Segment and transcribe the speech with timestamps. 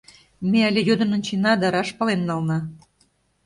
[0.49, 2.59] Ме але йодын ончена да раш пален нална.